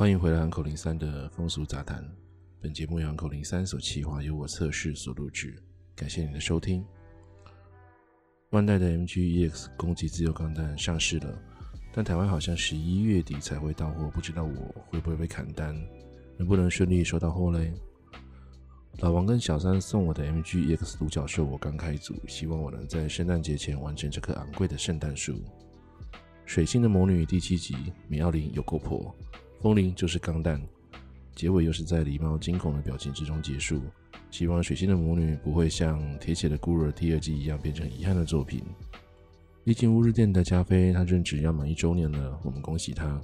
[0.00, 2.02] 欢迎回来，Uncle03 的风俗杂谈。
[2.58, 5.62] 本节目由 Uncle03 所企划，由我测试所录制。
[5.94, 6.82] 感谢您的收听。
[8.48, 11.38] 万代的 MG EX 攻击自由钢弹上市了，
[11.92, 15.78] 但台湾好像十一月底才会到货，不知道我会不会被砍单，
[16.38, 17.70] 能不能顺利收到货嘞？
[19.00, 25.34] 老王跟小三送我的 MG EX 独角兽，我刚开组，希望我能在圣诞节前完成这棵昂贵的圣诞树。
[26.46, 27.76] 水星的魔女第七集，
[28.08, 29.14] 米奥林有够婆。
[29.60, 30.60] 风铃就是钢弹，
[31.34, 33.80] 结尾又是在狸猫惊恐的表情之中结束。
[34.30, 38.62] 希望水星的魔女不会像铁血的孤儿第二季一样变成遗憾的作品。
[39.64, 43.20] 历经乌日店的加菲，他任职要满一周年了，我们恭喜他。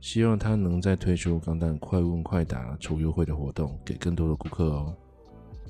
[0.00, 4.96] 希望他能再推出钢弹快问快答抽优惠的活动，给更多的顾客哦。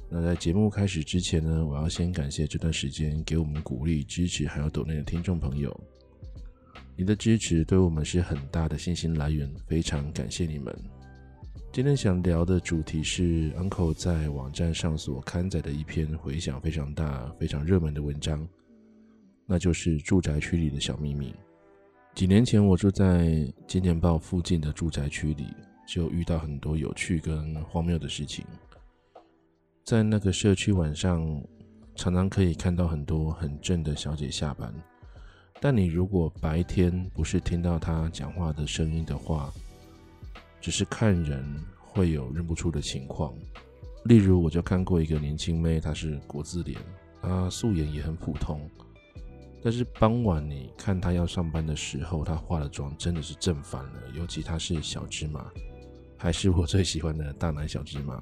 [0.09, 5.79] 那在节目开始之前呢，我要先感谢这段时间给我们鼓励、支持还有抖内的听众朋友。
[7.03, 10.73] 你的支持对我们是很大的信心来源，非常感谢你们。
[11.73, 18.47] 今天想聊的主题是 Uncle 在网站上所刊载的一篇回响非常大、非常热门的文章，
[19.47, 21.35] 那就是住宅区里的小秘密。
[22.15, 25.47] 几年前，我住在金钱豹附近的住宅区里，
[25.89, 28.45] 就遇到很多有趣跟荒谬的事情。
[29.85, 31.21] 在那个社区晚上，
[31.97, 34.73] 常常可以看到很多很正的小姐下班。
[35.65, 39.49] 但你如果白天不是听到他讲话的声音的话，
[40.61, 41.41] 只是看人
[41.79, 43.33] 会有认不出的情况。
[44.07, 46.77] 例如，我就看过一个年轻妹，她是国字脸，
[47.21, 48.69] 她素颜也很普通。
[49.63, 55.49] 但是傍晚你看她要上班的时候，她化的妆真的是正反了，尤其她是小芝麻，
[56.19, 58.21] 还是我最喜欢的大奶小芝麻。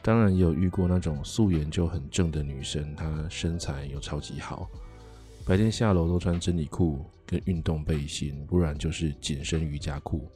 [0.00, 4.66] 当然也有遇过那种素颜就很正的女生，她身材又超级好。
[5.50, 10.30] 白天下楼都穿真理裤跟运动背心，不然就是紧身瑜伽裤。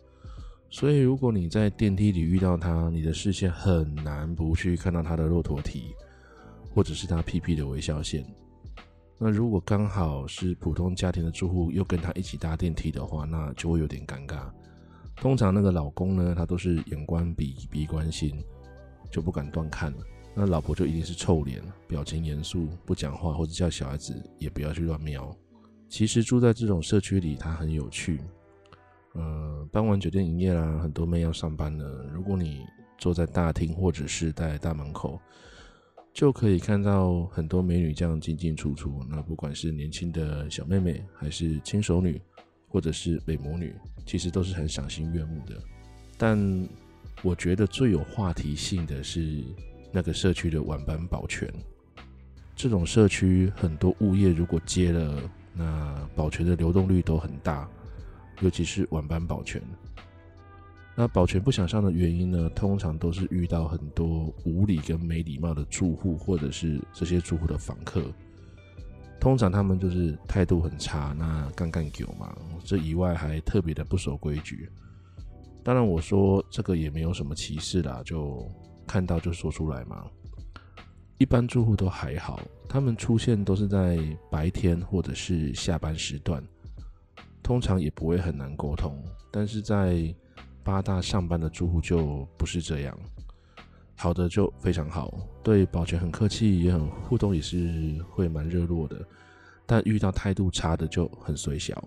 [0.68, 5.94] 所以如果你在电梯里遇到他，你的视线很难不去看到他的骆驼蹄，
[6.74, 8.26] 或者是他屁屁的微笑线。
[9.16, 14.50] 那如果刚好是普通家庭的住户又跟他一起搭电梯的话，那就会有点尴尬。
[15.14, 18.36] 通常那个老公呢，他都是眼观鼻，鼻观心，
[19.12, 19.98] 就不敢乱看了。
[20.36, 25.34] 那老婆就一定是臭脸，表情严肃，不讲话，或者叫小孩子也不要去乱瞄。
[25.88, 28.20] 其实住在这种社区里，它很有趣。
[29.12, 32.10] 呃，傍晚酒店营业啦，很多妹要上班了。
[32.12, 32.66] 如果你
[32.98, 35.20] 坐在大厅或者是在大门口，
[36.12, 39.04] 就可以看到很多美女这样进进出出。
[39.08, 42.20] 那不管是年轻的小妹妹，还是轻熟女，
[42.66, 43.72] 或者是美魔女，
[44.04, 45.56] 其实都是很赏心悦目的。
[46.18, 46.68] 但
[47.22, 49.44] 我觉得最有话题性的是。
[49.94, 51.48] 那个社区的晚班保全，
[52.56, 55.22] 这种社区很多物业如果接了，
[55.52, 57.68] 那保全的流动率都很大，
[58.40, 59.62] 尤其是晚班保全。
[60.96, 68.02] 那保全不想上的原因呢，通常都是遇到很多无理跟没礼貌的住户，或者是这些住户的房客。
[69.20, 74.68] 通常他们就是态度很差，那干干久嘛，这以外还特别的不守规矩。
[75.62, 78.44] 当然，我说这个也没有什么歧视啦，就。
[78.94, 80.06] 看到就说出来嘛。
[81.18, 83.98] 一般住户都还好，他们出现都是在
[84.30, 86.40] 白天或者是下班时段，
[87.42, 88.96] 通常也不会很难沟通。
[89.32, 90.14] 但是在
[90.62, 92.96] 八大上班的住户就不是这样，
[93.96, 95.12] 好的就非常好，
[95.42, 99.04] 对保全很客气，也很互动，也是会蛮热络的。
[99.66, 101.82] 但遇到态度差的就很随小，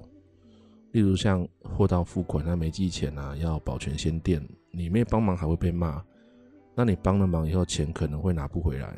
[0.91, 6.03] 例如像货到付款他没寄钱啊，要保全先垫，你没帮忙还会被骂。
[6.79, 8.95] 那你帮了忙以后，钱可能会拿不回来。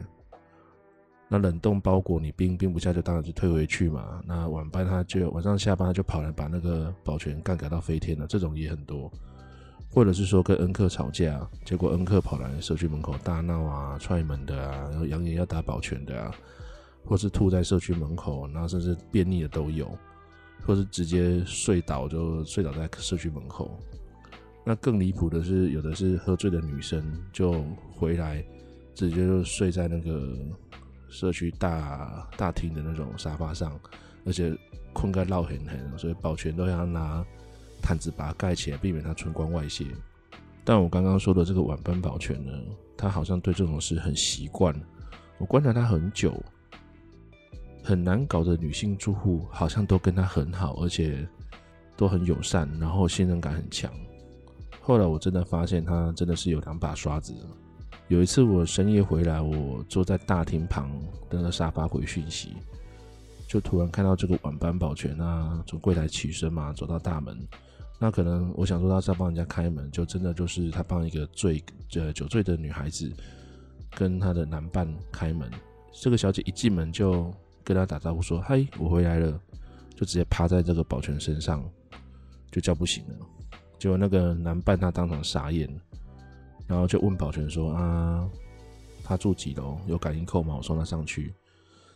[1.30, 4.22] 那冷冻包裹你冰冰不下，就当然是退回去嘛。
[4.28, 9.10] 那晚班他就晚上下班他就跑来把那个保全干改到飞天了，这种也很多。
[9.92, 16.36] 或者是说跟恩客吵架，结果恩客跑来社区门口大闹啊、踹门的啊，然后扬言要打保全的啊，
[17.06, 19.90] 或是吐在社区门口，然后甚至便秘的都有，
[20.66, 23.80] 或是直接睡倒就睡倒在社区门口。
[24.70, 28.46] 那更离谱的是，有的是喝醉的女生就回来，
[28.94, 30.38] 直接就睡在那个
[31.08, 33.80] 社区大大厅的那种沙发上，
[34.28, 34.56] 而且
[34.94, 37.26] 困个老很很，所以保全都要拿。
[37.82, 39.86] 毯子把它盖起来，避免它春光外泄。
[40.64, 42.52] 但我刚刚说的这个晚班保全呢，
[42.96, 44.76] 他好像对这种事很习惯。
[45.40, 46.44] 我观察他很久，
[47.82, 51.28] 很难搞的女性住户好像都跟他很好，而且
[51.96, 53.92] 都很友善，然后信任感很强。
[54.90, 57.32] 后来我真的发现他真的是有两把刷子。
[58.08, 60.90] 有一次我深夜回来，我坐在大厅旁
[61.30, 62.56] 的那个沙发回讯息，
[63.48, 67.38] 就突然看到这个晚班保全啊，从柜台起身嘛，走到大门。
[68.00, 71.64] 那可能我想说他是要帮人家开门，就真的就是他帮一个醉
[71.94, 73.14] 呃酒醉的女孩子
[73.92, 75.48] 跟她的男伴开门。
[75.92, 77.32] 这个小姐一进门就
[77.64, 79.40] 跟他打招呼说：“嗨，我回来了。”
[79.96, 81.64] 就直接趴在这个保全身上，
[82.50, 83.16] 就叫不醒了。
[83.80, 85.68] 结果那个男伴他当场傻眼，
[86.68, 88.30] 然后就问保全说：“啊，
[89.04, 89.80] 他住几楼？
[89.88, 90.56] 有感应扣吗？
[90.58, 91.34] 我送他上去。”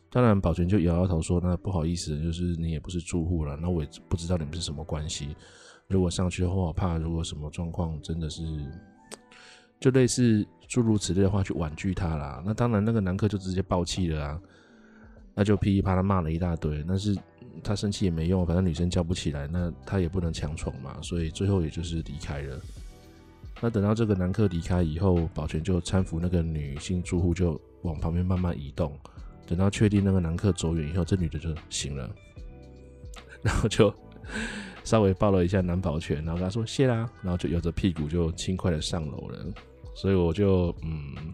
[0.10, 5.36] 当然，保全就摇摇头说：“那不好意思，就是你也不是住户了，那我也不知道你们是什么关系。”
[5.90, 8.44] 如果上去的话，我怕如果什么状况真的是，
[9.80, 12.42] 就类似诸如此类的话去婉拒他啦。
[12.46, 14.42] 那当然，那个男客就直接爆气了啊，
[15.36, 16.84] 那就噼里啪啦骂了一大堆。
[16.88, 17.18] 但是
[17.62, 22.60] 他生气也没用，反正女生叫不起来，那他也不能强闯嘛，所以最后也就是离开了。
[23.62, 28.98] 那等到这个男客离开以后，保全就搀扶那个女性住户就往旁边慢慢移动。
[29.46, 32.10] 等到确定那个男客走远以后，这女的就醒了，
[33.42, 33.94] 然后就。
[34.86, 39.46] 稍微抱了一下男保全，然后跟他说谢啦，然后就摇着屁股就轻快的上楼了。
[39.96, 41.34] 所以我就嗯，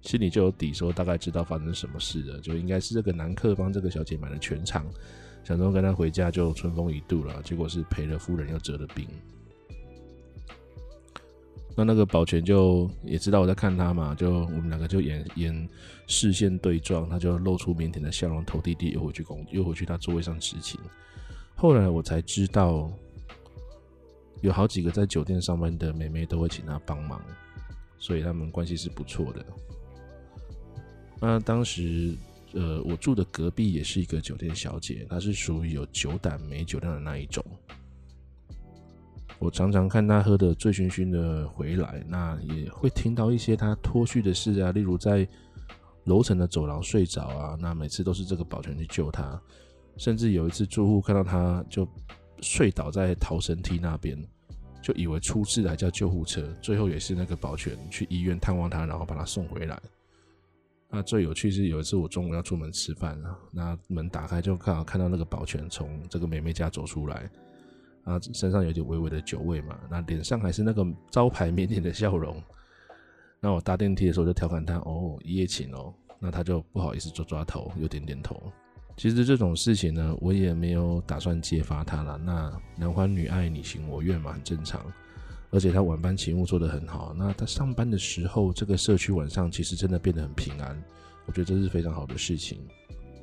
[0.00, 4.86] 心里就有底，说大概知道发生什么事了，就应该是这个男客帮这个小姐买了全场，
[5.46, 9.06] 想说跟他回家就春风一度了，结果是赔了夫人又折了兵。
[11.76, 15.68] 那那个保全就也知道我在看他嘛，就我们两个就眼眼
[16.08, 20.80] 视线对撞，他就露出腼腆的笑容，头低低又回去工，又回去他座位上执勤。
[21.54, 22.90] 后来我才知道，
[24.40, 27.22] 有好几个在酒店上班的妹妹都会请他帮忙，
[27.98, 29.46] 所以他们关系是不错的。
[31.20, 32.16] 那当时，
[32.52, 37.44] 呃，我住的隔壁也是一个酒店小姐，她是属于有酒胆没酒量的那一种。
[39.38, 45.28] 我常常看她喝得醉醺醺的回来，那也会听到一些她脱序的事啊，例如在
[46.04, 49.38] 楼层的走廊睡着啊，那每次都是这个保全去救她。
[49.98, 51.86] 甚至有一次，住户看到她就
[52.40, 54.16] 睡倒在逃生梯那边，
[54.82, 59.78] 就以为出事还叫救护车，最后也是那个保全去医院探望她，然后把她送回来。
[60.88, 67.28] 那最有趣是有一次我中午要出门吃饭啊，那门打开就刚好看到那个保全从这个妹妹家走出来，
[68.04, 72.40] 啊，身上有点微微的酒味嘛，那脸上还是那个招牌腼腆的笑容。
[73.40, 78.40] 那我搭电梯的时候就调侃他哦，一夜情哦，那他就不好意思抓抓头，又点点头。
[78.96, 82.16] 其实这种事情呢，我也没有打算揭发他了。
[82.16, 84.80] 那男欢女爱，你情我愿嘛，很正常。
[85.50, 87.14] 而且他晚班勤务做得很好。
[87.16, 90.82] 那他上班的时候，这个社区晚上其实真的变得很平安。
[91.26, 92.60] 我觉得这是非常好的事情。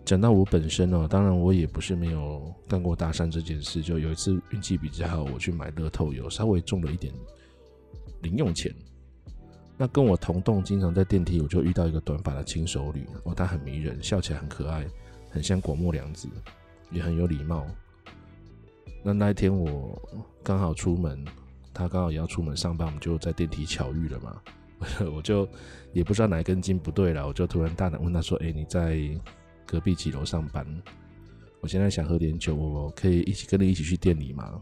[0.06, 3.82] 讲到我本身呢，当然我也不是没有干过大山这件事。
[3.82, 7.14] 就有一次运气比较好，我去买乐透，有稍微中了一点
[8.22, 8.74] 零用钱。
[9.78, 13.08] 那跟我同栋，经常在电梯，我就遇到一个短发的轻熟女。
[13.24, 14.86] 哦，她很迷人，笑起来很可爱。
[15.30, 16.28] 很像广末凉子，
[16.92, 17.66] 也很有礼貌。
[19.02, 20.00] 那那一天我
[20.44, 21.26] 刚好出门，
[21.74, 24.42] 他刚好也要出门上班，我们就在电梯巧遇了嘛。
[25.16, 25.48] 我就
[25.94, 29.00] 也不知道哪根筋不对了，我就突然大胆问他说：“哎，你在
[29.66, 30.66] 隔壁几楼上班？
[31.62, 34.62] 我现在想喝点酒，我可以一起跟你一起去店里吗？”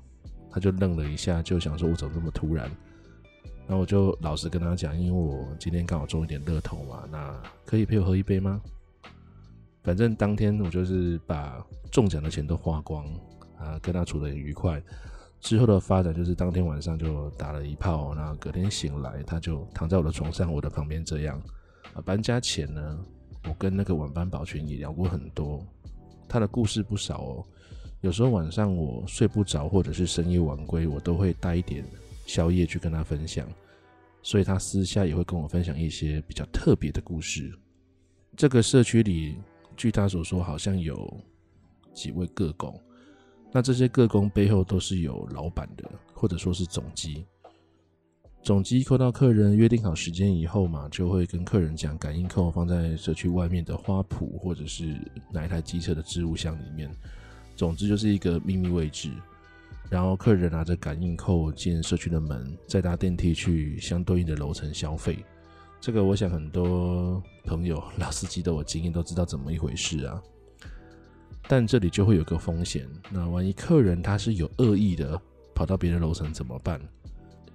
[0.51, 2.69] 他就愣了一下，就想说：“我怎么这么突然？”
[3.67, 8.61] 然后我就老实跟他讲，因为我今天刚好中一点乐透嘛，那可以陪我喝一杯吗？
[9.81, 13.03] 反正当天我就是把中奖的钱都花光
[13.57, 14.79] 啊，跟他处得很愉快。
[15.41, 21.41] 之后的发展就是当天晚上就打了一炮，那隔天醒来他就躺在我的床上，我的旁边这样。
[21.93, 23.05] 啊，搬家前呢，
[23.45, 25.65] 我跟那个晚班保全也聊过很多，
[26.29, 27.45] 他的故事不少哦。
[28.01, 31.83] 有时候晚上我睡不着或者是深夜晚归，我都会带一点
[32.25, 33.47] 宵夜去跟他分享，
[34.23, 37.51] 所以他私下也会跟我分享一些比较特别的故事。
[38.37, 39.37] 这个社区里。
[39.77, 41.11] 据他所说，好像有
[41.91, 42.79] 几位个工，
[43.51, 47.25] 那这些个工背后都是有老板的，或者说是总机。
[48.41, 54.95] 总机扣到客人约定好时间以后嘛，就会跟客人讲感应扣放在社区外面的花圃或者是
[55.31, 56.89] 哪一台机车的置物箱里面。
[57.55, 59.11] 总之就是一个秘密位置。
[59.89, 65.23] 然后客人拿着感应扣进社区的门，再搭电梯去相对应的楼层消费。
[65.81, 70.23] 这个我想很多朋友老司机都有经验，都知道怎么一回事啊。
[71.51, 75.21] 但这里就会有个风险，那万一客人他是有恶意的
[75.53, 76.79] 跑到别的楼层怎么办？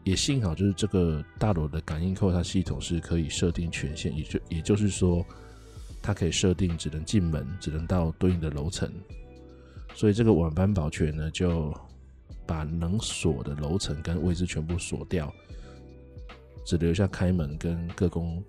[0.05, 5.25] 也幸好就是这个大楼的感应扣，它系统是可以设定权限，也就也就是说，
[6.03, 8.87] 它可以设定只能进门，只能到对应的楼层。
[9.95, 11.73] 所以这个晚班保全呢，就
[12.45, 15.33] 把能锁的楼层跟位置全部锁掉，
[16.67, 18.45] 只留下开门跟各工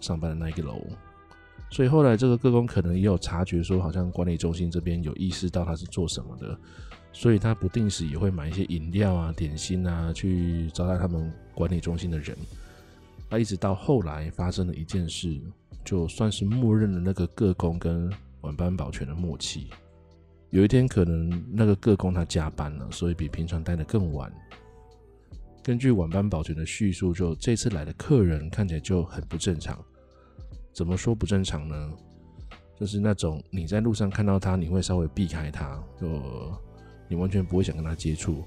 [0.00, 0.84] 上班的那一个楼。
[1.70, 6.58] 所以后来这个各工可能也有察觉，说好像管理中心这边有意识到他是做什么的，
[7.12, 12.36] 所以他不定时也会买一些饮料啊、点心啊去招待他们管理中心的人。
[13.30, 15.38] 那一直到后来发生了一件事，
[15.84, 18.10] 就算是默认了那个各工跟
[18.40, 19.68] 晚班保全的默契。
[20.48, 24.32] 有一天可能那个各工他加班了，所以比平常待得更晚。
[25.62, 29.78] 根据晚班保全的叙述，就这次来的客人看起来就很不正常。
[30.78, 31.92] 怎么说不正常呢？
[32.78, 36.08] 就是那种你在路上看到他，你会稍微避开他，就
[37.08, 38.44] 你完全不会想跟他接触。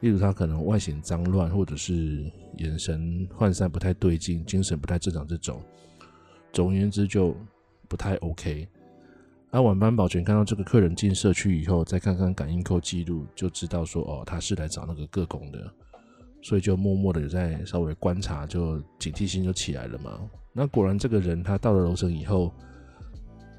[0.00, 5.58] 例如他可能外形脏乱，或者是眼神涣散不太对劲，精神不太正常这种。
[6.52, 7.34] 总而言之，就
[7.88, 8.68] 不太 OK。
[9.50, 15.72] 而晚班保全看到这个客人进社区以后，再看看感应扣记录，就知道说哦，他是来找那个个工的，
[16.42, 20.20] 所以就默默的在稍微观察，就警惕心就起来了嘛。
[20.52, 22.52] 那果然，这个人他到了楼层以后，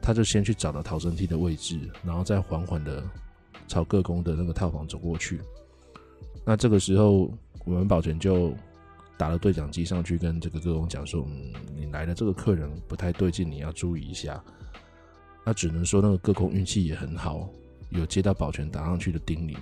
[0.01, 3.01] 他就先去找了逃生梯的位置，然后再缓缓的
[3.67, 5.39] 朝各工的那个套房走过去。
[6.45, 7.31] 那这个时候，
[7.65, 8.53] 我们保全就
[9.17, 14.43] 打了对讲机上去，跟这个各工讲说：“嗯，你来的这个客人不太对劲，你要注意一下。”
[15.45, 17.50] 那只能说那个各工运气也很好，
[17.89, 19.55] 有接到保全打上去的叮咛。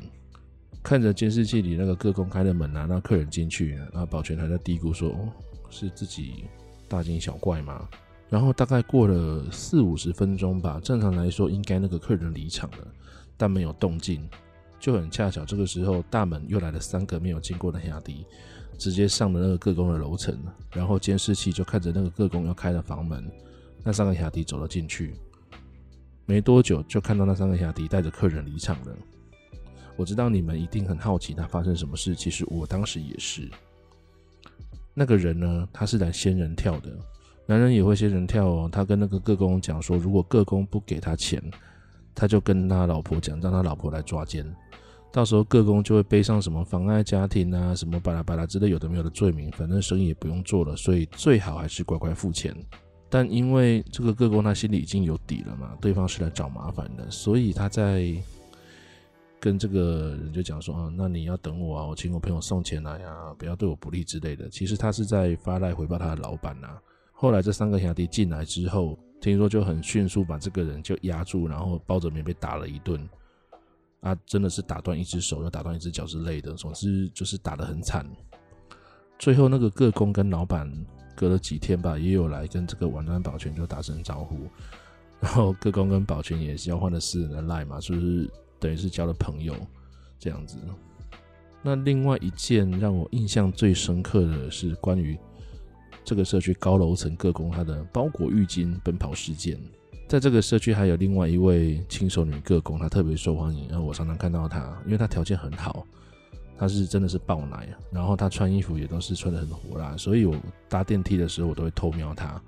[0.82, 5.30] 看着监视器里那个各工开的门啊，那客人进去，然后保全还在嘀咕说：“哦，
[5.70, 6.46] 是自己。”
[6.90, 7.88] 大惊小怪嘛，
[8.28, 12.88] 然后大概过了四五十分钟吧，正常来说应该那个客人离场了，
[13.38, 14.28] 但没有动静，
[14.80, 18.26] 就很恰巧这个时候大门又来了三个没有经过的兄弟，
[18.78, 20.38] 直接上了那个各工的楼层，
[20.72, 23.24] 然后监视器就看着那个各工要开的房门，
[23.84, 25.14] 那三个兄弟走了进去，
[26.26, 28.98] 没多久就看到那三个兄弟带着客人离场了。
[29.96, 33.50] 我知道你们一定很好奇他发生什么事，其实我当时也是。
[35.00, 36.90] 那个人呢，他是来仙人跳的。
[37.46, 38.70] 男人也会仙人跳哦。
[38.70, 41.42] 他跟那个各工讲说，如果各工不给他钱，
[42.14, 44.46] 他就跟他老婆讲，让他老婆来抓奸。
[45.10, 50.76] 到时候各工就会背上什么妨碍家庭啊，什么巴拉巴拉之类有的没有的罪名，反正生意也不用做了。
[50.76, 52.54] 所以最好还是乖乖付钱。
[53.10, 58.14] 但因为这个各工他心里已经有底了嘛，对方是来找麻烦的，所以他在。
[59.40, 64.50] 跟这个人就讲说啊，那你要等我啊，我请我朋友送钱来呀，不要对我不利之类的。
[64.50, 66.78] 其实他是在发赖回报他的老板呐。
[67.14, 73.08] 后来这三个兄弟进来之后，听说就很迅速把这个人就压住，然后抱着棉被打了一顿。
[74.02, 78.06] 啊，真的是打断一只手，又打断一只脚之类的，总之就是打得很惨。
[79.18, 80.70] 最后那个各工跟老板
[81.16, 84.38] 隔了几天吧，也有来跟这个晚班保全就打声招呼，
[85.22, 88.30] 然后各工跟保全也交换了私人的赖嘛，就是。
[88.60, 89.56] 等于是交了朋友，
[90.20, 90.58] 这样子。
[91.62, 95.18] 那另外一件让我印象最深刻的是关于
[96.06, 99.60] 这个社区高楼层各工他的包裹浴巾奔跑事件。
[100.08, 105.86] 在这个社区还有另外一位轻熟女各工，她特别受欢迎，然后我常常看到她，因为她条件很好，
[106.58, 110.36] 她是真的是爆奶，然后她穿衣服也都是穿得很火辣，所以我
[110.68, 112.42] 搭电梯的时候我都会偷瞄她，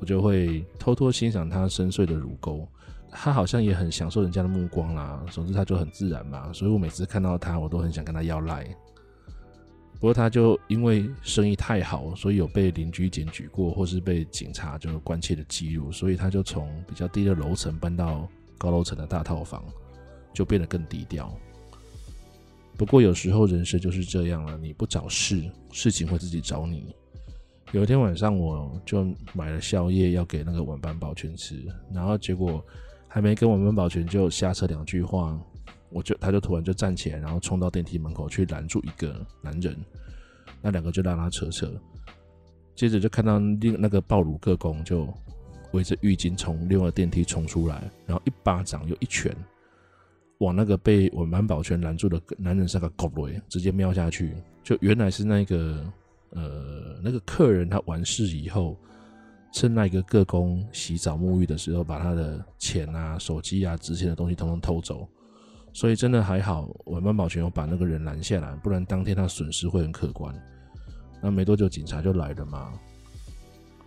[0.00, 2.66] 我就会偷偷欣赏她深邃的乳沟。
[3.16, 8.64] 他好像也很享受人家的目光啦，总之他就很自然嘛，所以我每次看到他，我都很想跟他要赖。
[9.94, 18.28] 不过他就因为生意太好，所以有被邻居检举过，或是被警察就关切的记录，所以他就从比较低的楼层搬到
[18.58, 19.64] 高楼层的大套房，
[20.34, 21.32] 就变得更低调。
[22.76, 26.94] 不过有时候人生就是这样了，你不找事，事情会自己找你。
[27.70, 32.62] 有一天晚上，我就买了宵夜要给那个晚班保全吃，然后结果。
[33.14, 35.38] 还没跟我们保全就瞎扯两句话，
[35.90, 39.76] 我就他就突然就站起来，然后冲到电梯门口去拦住一个男人，
[40.60, 41.72] 那两个就拉拉扯扯，
[42.74, 45.06] 接着就看到另那个暴乳各工就
[45.70, 49.32] 围着浴巾从另外电梯冲出来，然后一巴掌又一拳
[50.38, 55.86] 往那个被我们保全拦住的男人身上勾落，直接瞄下去，就原来是那个
[56.30, 58.76] 呃，那个客人他完事以后，
[59.54, 65.06] 趁那个个工洗澡沐浴的时候，把他的钱啊、手机啊、值钱的东西统统偷走。
[65.72, 70.34] 所以真的还好，我班保全有把那个人拦下来，不然当天他损失会很可观。
[71.22, 72.72] 那没多久警察就来了嘛，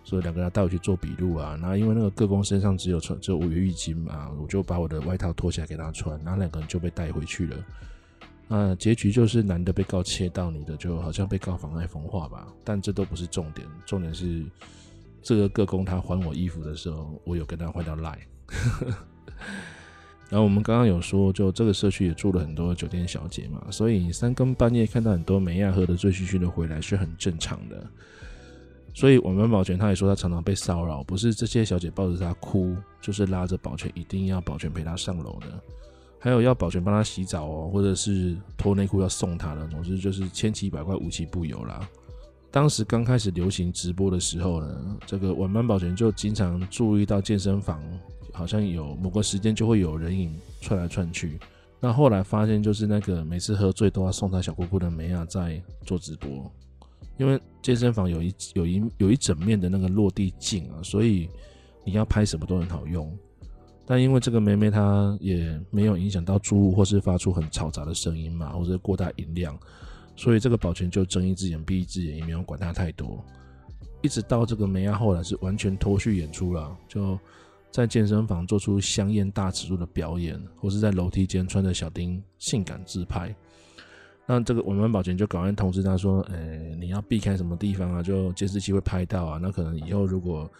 [0.04, 1.54] 所以两个人带我去做笔录啊。
[1.60, 7.56] 那因为那个个工身上只有穿只有五元浴巾嘛，我就把我的外套脱下来给他穿，然后两个人就被带回去了。
[8.48, 12.46] 那结局就是男的被告切到，女的就好像被告妨碍风化吧。
[12.64, 14.46] 但这都不是重点，重点是。
[15.22, 18.18] 这个个工他还我衣服的时候，我有跟他换到赖。
[20.30, 27.82] 然后我们刚刚有说，就这个社区也住了很多酒店小姐嘛，所以三更半夜看到很多美亚喝得醉醺醺的回来是很正常的。
[28.92, 35.46] 所以我们保全他也说他常常被骚扰，不是这些小姐抱着他哭，就是拉着保全一定要保全陪他上楼的，
[36.18, 41.88] 还有要保全帮他洗澡哦，或者是脱内裤要送他的，总之就是千奇百怪无奇不有啦。
[42.50, 47.82] 当时刚开始流行直播的时候呢，这个晚班保全就经常注意到健身房
[48.32, 51.38] 好像有某个时间就会有人影窜来窜去。
[51.78, 56.50] 那后来发现就是那个每次喝醉都要送他小姑姑的梅亚在做直播，
[57.18, 61.28] 因为健身房有一有一有一整面的那个落地镜啊，所以
[61.84, 63.16] 你要拍什么都很好用。
[63.86, 69.56] 但因为这个妹妹她也没有影响到住户或是发出很嘈杂的声音嘛，或者过大音量。
[70.18, 73.24] 所以这个保全就睁一只眼闭一只眼，也没有管他太多。
[74.02, 77.16] 一直到这个梅亚后来是完全脱序演出了，就
[77.70, 83.32] 在健身房做出香艳大尺度的表演，或是在楼梯间穿着小丁性感自拍。
[84.26, 88.02] 那这个我们保全就赶快通知他说：“诶，你要避开什么地方啊？
[88.02, 89.38] 就监视器会拍到啊。
[89.40, 90.50] 那可能以后如果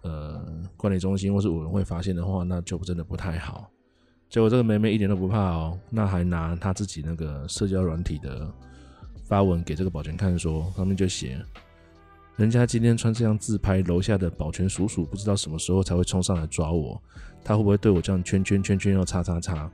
[0.00, 0.42] 呃
[0.74, 3.70] 管理中心或是委员会发现的话，那就真的不太好。”
[4.30, 8.50] 结果这个妹妹一点都不怕哦，那还拿她自己那个社交软体的。
[9.32, 11.38] 发文给这个保全看，说上面就写，
[12.36, 17.02] 人家今天穿这样自拍，楼下的保全叔叔不知道什么时候才会冲上来抓我，
[17.42, 19.70] 他会不会对我这样圈圈圈圈又叉叉叉？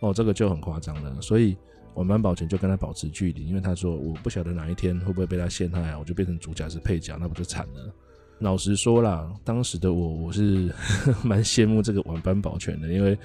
[0.00, 1.20] 哦，这个就很夸张了。
[1.20, 1.54] 所以
[1.96, 7.92] 晚班保全就跟他保持距离，因为他说我不晓得哪一天会不会被他陷害啊，我就变成主角是配角，那不就惨了？
[8.38, 10.74] 老实说啦，当时的我我是
[11.22, 13.18] 蛮羡慕这个晚班保全的，因为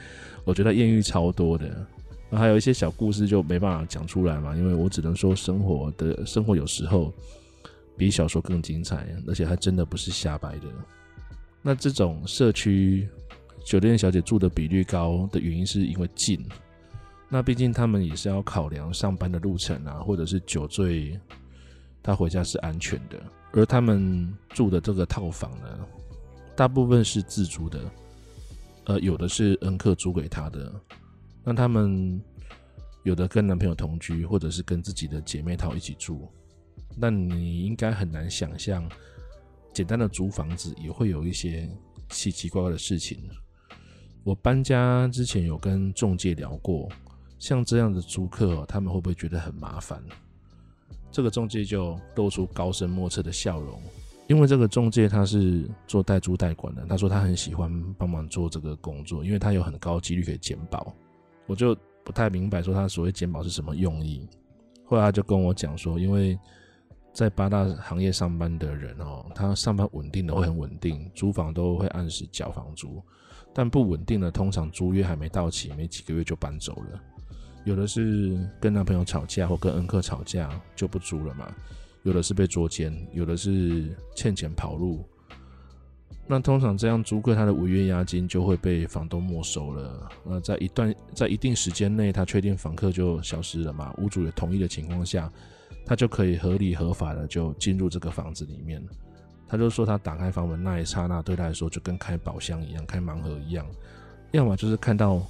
[0.44, 1.88] 我觉得艳遇超多的。
[2.30, 7.14] 那还有一些小故事就没办法讲出来嘛，因为我只能说生活的生活有时候
[7.96, 10.68] 比小说更精彩，而且还真的不是瞎掰的。
[11.62, 13.08] 那这种社区
[13.66, 16.46] 酒店小姐住的比率高的原因是因为近，
[17.30, 21.20] 那毕竟他们也是要考量上班的路程啊，或者是酒醉
[22.04, 23.18] 他回家是安全的。
[23.54, 25.68] 而他们住的这个套房呢，
[26.56, 27.80] 大部分是自租的，
[28.86, 30.72] 呃，有的是恩客租给他的。
[31.50, 32.22] 那他们
[33.04, 36.28] 有的跟男朋友同居，或者是跟自己的姐妹淘一起住，
[36.94, 38.86] 那你应该很难想象，
[39.74, 41.70] 简单的租房子也会有一些
[42.10, 43.30] 奇奇怪怪的事情。
[44.26, 46.90] 我搬家之前有跟中介聊过，
[47.40, 50.04] 像这样的租客，他们会不会觉得很麻烦？
[51.14, 53.82] 这个中介就露出高深莫测的笑容，
[54.28, 60.94] 因为这个中介他是做代租代管的，他说他很喜欢帮忙做这个工作，因为他有很高几率可以减保。
[61.48, 64.28] 我就不太明白，说他所谓减保是什么用意。
[64.86, 66.38] 后来他就跟我讲说，因为
[67.12, 73.02] 在八大行业上班的人哦，他上班稳定的会很稳定，租房都会按时缴房租。
[73.54, 77.02] 但不稳定的，通常租约还没到期，没几个月就搬走了。
[77.66, 81.52] 有的是跟男朋友吵架或跟恩客吵架就不租了嘛。
[82.04, 85.04] 有的是被捉奸，有的是欠钱跑路。
[86.30, 90.10] 那通常这样租客他的违约押金就会被房东没收了。
[90.26, 93.94] 那在一段在一定时间内，他确定房客就消失了嘛？
[93.98, 95.32] 屋主也同意的情况下，
[95.86, 98.84] 他就可以合理合法的就进入这个房子里面。
[99.48, 103.66] 他就说他打开房门那一刹那，对他来说就跟开宝箱一样，开盲盒一样。
[104.32, 105.22] 要么就是看到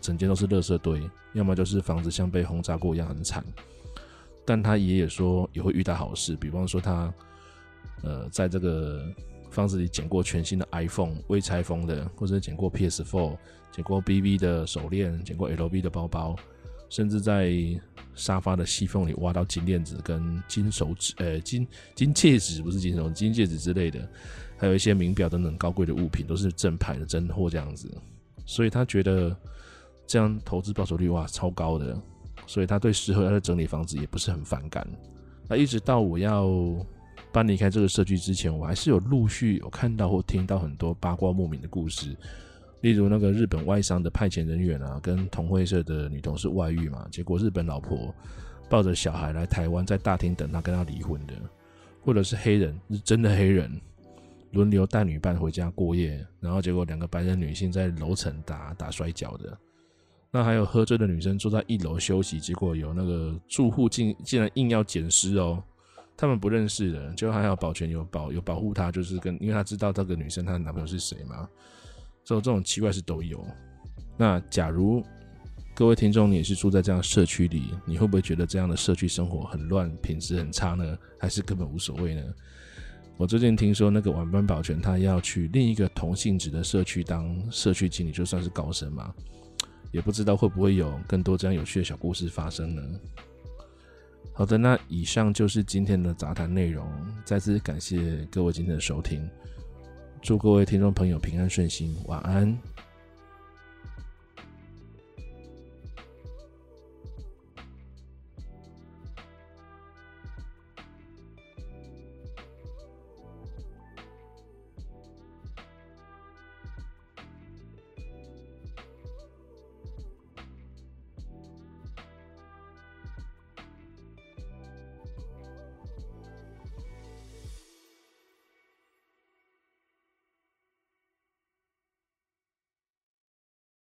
[0.00, 3.44] 整间都是垃圾堆，要么就是房子像被轰炸过一样很惨。
[4.44, 7.12] 但他爷爷说也会遇到好事，比方说他
[8.04, 9.04] 呃在这个。
[9.54, 13.38] 房子里捡过全新的 iPhone 未拆封的，或者捡过 PS4，
[13.70, 16.36] 捡过 BV 的手链，捡过 LV 的包包，
[16.90, 17.54] 甚至在
[18.14, 24.06] 沙发的细缝里挖到金链子跟金手指，呃，金金戒指不是金手金戒指之类的，
[24.58, 27.88] 还有一些名表等等高贵的物品，都是正牌的真货这样子。
[28.44, 29.34] 所以他觉得
[30.06, 31.96] 这样投资报酬率哇超高的，
[32.46, 34.86] 所以他对适合他的整理房子也不是很反感。
[35.48, 36.50] 那一直到我要。
[37.34, 42.16] 搬离开这个社区之前，我还是有陆续有看到或听到很多八卦莫名的故事，
[42.80, 48.14] 例如那个日本外商的派遣人员啊，跟同会社的女同事外遇嘛，结果日本老婆
[48.70, 51.34] 抱着小孩来台湾，在大厅等他跟他离婚的，
[52.02, 53.68] 或者是黑人，是真的黑人，
[54.52, 59.58] 轮流带女伴回家过夜，然后结果两个白人女性在楼层打打摔跤的。
[60.30, 65.60] 那还有喝醉的女生坐在一楼休息，结果有那个住户竟竟然硬要捡尸哦，
[66.16, 71.48] 他们不认识的，就还好保全有保有保护她，就是跟因为他知道这个女生她的男朋友是谁嘛，
[72.24, 73.44] 所以这种奇怪事都有。
[74.16, 75.04] 那假如
[75.74, 80.96] 各位听众你也是住在这样社区里，你会不会觉得这样的社区生活很乱，品质很差呢？
[81.18, 82.22] 还是根本无所谓呢？
[83.16, 89.12] 我最近听说那个晚班保全他要去另一个同性质的社区当社区经理，就算是高升嘛。
[89.90, 92.82] 也不知道会不会有更多这样有趣的小故事发生呢？
[94.36, 96.84] 好的，那以上就是今天的杂谈内容。
[97.24, 99.30] 再次感谢各位今天的收听，
[100.20, 102.58] 祝各位听众朋友平安顺心，晚安。